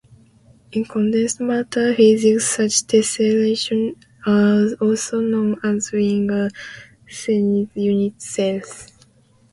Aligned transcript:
In 0.71 0.83
condensed 0.85 1.41
matter 1.41 1.93
physics, 1.93 2.55
such 2.55 2.87
tessellations 2.87 3.97
are 4.25 4.73
also 4.83 5.19
known 5.21 5.59
as 5.63 5.91
Wigner-Seitz 5.91 7.69
unit 7.75 8.19
cells. 8.19 8.91